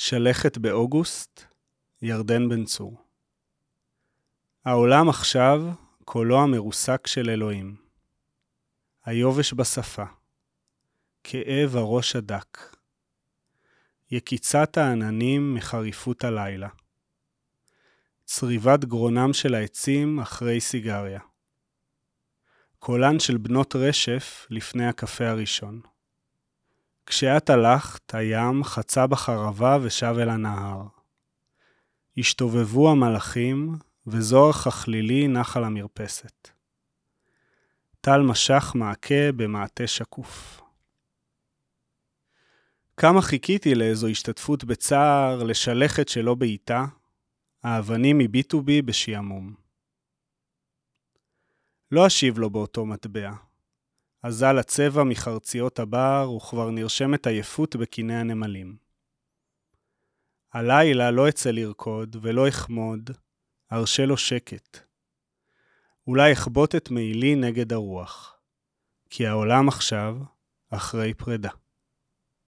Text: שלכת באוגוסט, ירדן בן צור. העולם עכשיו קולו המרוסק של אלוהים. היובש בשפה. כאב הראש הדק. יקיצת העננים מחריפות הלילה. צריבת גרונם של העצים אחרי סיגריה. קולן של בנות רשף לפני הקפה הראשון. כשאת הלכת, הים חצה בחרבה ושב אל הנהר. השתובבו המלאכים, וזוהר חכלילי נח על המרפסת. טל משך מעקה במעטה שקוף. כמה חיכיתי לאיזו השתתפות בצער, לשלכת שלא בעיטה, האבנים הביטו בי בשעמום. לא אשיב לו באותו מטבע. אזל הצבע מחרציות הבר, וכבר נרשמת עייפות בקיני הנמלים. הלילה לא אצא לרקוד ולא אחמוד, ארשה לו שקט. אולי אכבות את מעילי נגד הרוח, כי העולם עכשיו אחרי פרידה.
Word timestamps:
שלכת 0.00 0.58
באוגוסט, 0.58 1.42
ירדן 2.02 2.48
בן 2.48 2.64
צור. 2.64 3.02
העולם 4.64 5.08
עכשיו 5.08 5.62
קולו 6.04 6.42
המרוסק 6.42 7.06
של 7.06 7.30
אלוהים. 7.30 7.76
היובש 9.04 9.52
בשפה. 9.52 10.04
כאב 11.24 11.76
הראש 11.76 12.16
הדק. 12.16 12.76
יקיצת 14.10 14.76
העננים 14.76 15.54
מחריפות 15.54 16.24
הלילה. 16.24 16.68
צריבת 18.24 18.84
גרונם 18.84 19.32
של 19.32 19.54
העצים 19.54 20.20
אחרי 20.20 20.60
סיגריה. 20.60 21.20
קולן 22.78 23.18
של 23.18 23.36
בנות 23.36 23.76
רשף 23.76 24.46
לפני 24.50 24.88
הקפה 24.88 25.28
הראשון. 25.28 25.80
כשאת 27.08 27.50
הלכת, 27.50 28.14
הים 28.14 28.64
חצה 28.64 29.06
בחרבה 29.06 29.78
ושב 29.82 30.14
אל 30.20 30.28
הנהר. 30.28 30.82
השתובבו 32.16 32.90
המלאכים, 32.90 33.74
וזוהר 34.06 34.52
חכלילי 34.52 35.28
נח 35.28 35.56
על 35.56 35.64
המרפסת. 35.64 36.48
טל 38.00 38.20
משך 38.20 38.72
מעקה 38.74 39.32
במעטה 39.36 39.86
שקוף. 39.86 40.60
כמה 42.96 43.22
חיכיתי 43.22 43.74
לאיזו 43.74 44.08
השתתפות 44.08 44.64
בצער, 44.64 45.42
לשלכת 45.42 46.08
שלא 46.08 46.34
בעיטה, 46.34 46.84
האבנים 47.62 48.20
הביטו 48.20 48.62
בי 48.62 48.82
בשעמום. 48.82 49.54
לא 51.90 52.06
אשיב 52.06 52.38
לו 52.38 52.50
באותו 52.50 52.86
מטבע. 52.86 53.47
אזל 54.22 54.58
הצבע 54.58 55.04
מחרציות 55.04 55.78
הבר, 55.78 56.32
וכבר 56.36 56.70
נרשמת 56.70 57.26
עייפות 57.26 57.76
בקיני 57.76 58.16
הנמלים. 58.16 58.76
הלילה 60.52 61.10
לא 61.10 61.28
אצא 61.28 61.50
לרקוד 61.50 62.16
ולא 62.22 62.48
אחמוד, 62.48 63.10
ארשה 63.72 64.06
לו 64.06 64.16
שקט. 64.16 64.78
אולי 66.06 66.32
אכבות 66.32 66.74
את 66.74 66.90
מעילי 66.90 67.34
נגד 67.34 67.72
הרוח, 67.72 68.36
כי 69.10 69.26
העולם 69.26 69.68
עכשיו 69.68 70.16
אחרי 70.70 71.14
פרידה. 71.14 71.50